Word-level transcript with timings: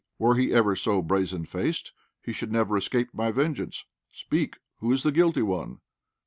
"Were 0.17 0.33
he 0.33 0.51
ever 0.51 0.75
so 0.75 1.03
brazen 1.03 1.45
faced, 1.45 1.91
he 2.23 2.33
should 2.33 2.51
never 2.51 2.75
escape 2.75 3.13
my 3.13 3.29
vengeance! 3.29 3.85
Speak, 4.11 4.57
who 4.79 4.91
is 4.91 5.03
the 5.03 5.11
guilty 5.11 5.43
one?" 5.43 5.81